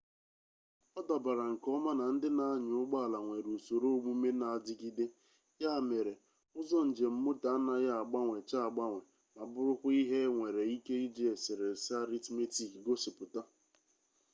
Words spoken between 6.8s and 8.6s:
njem moto anaghị agbanwecha